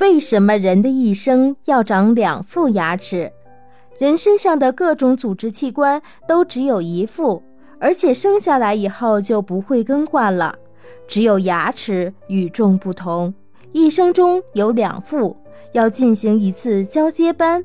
[0.00, 3.32] 为什么人的一生要长两副牙齿？
[3.98, 7.42] 人身上的各种组织器官都只有一副，
[7.80, 10.54] 而且生下来以后就不会更换了。
[11.08, 13.34] 只有牙齿与众不同，
[13.72, 15.36] 一生中有两副，
[15.72, 17.64] 要进行一次交接班。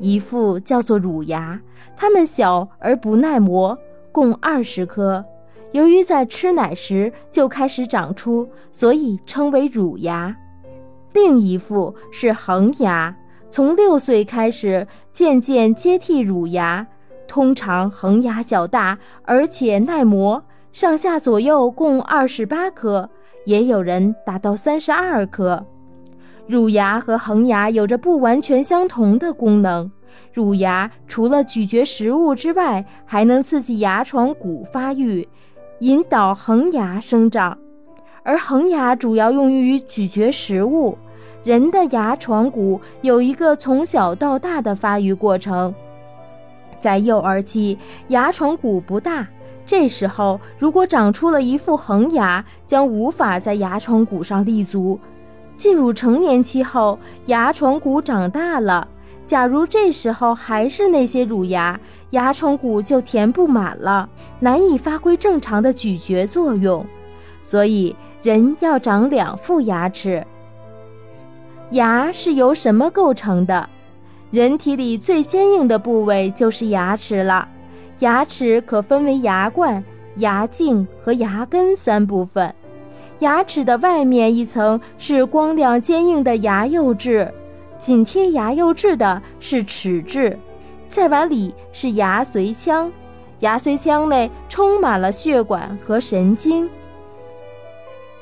[0.00, 1.60] 一副叫做乳牙，
[1.96, 3.78] 它们小而不耐磨，
[4.10, 5.24] 共二十颗。
[5.70, 10.36] 由于在吃奶时就开始长出，所以称为乳牙。
[11.20, 13.16] 另一副是恒牙，
[13.50, 16.86] 从六岁开始渐渐接替乳牙。
[17.26, 23.10] 通常恒牙较大，而且耐磨，上下左右共二十八颗，
[23.46, 25.66] 也有人达到三十二颗。
[26.46, 29.90] 乳牙和恒牙有着不完全相同的功能。
[30.32, 35.28] 乳牙除了咀嚼食物之外，还能刺激牙床骨发育，
[35.80, 37.58] 引导恒牙生长。
[38.22, 40.96] 而恒牙主要用于咀嚼食物。
[41.48, 45.74] 人的牙床骨有一个从小到大的发育过程，
[46.78, 47.78] 在幼儿期，
[48.08, 49.26] 牙床骨不大，
[49.64, 55.00] 这时候如果长出了一副恒牙，将无法在牙床骨上立足。
[55.56, 58.86] 进入成年期后，牙床骨长大了，
[59.24, 64.06] 假如这时候还是那些乳牙，牙床骨就填不满了，
[64.40, 66.84] 难以发挥正常的咀嚼作用。
[67.42, 70.22] 所以，人要长两副牙齿。
[71.72, 73.68] 牙是由什么构成的？
[74.30, 77.46] 人体里最坚硬的部位就是牙齿了。
[77.98, 79.82] 牙齿可分为牙冠、
[80.16, 82.54] 牙颈和牙根三部分。
[83.18, 87.30] 牙齿的外面一层是光亮坚硬的牙釉质，
[87.76, 90.38] 紧贴牙釉质的是齿质，
[90.88, 92.90] 再往里是牙髓腔。
[93.40, 96.68] 牙髓腔内充满了血管和神经。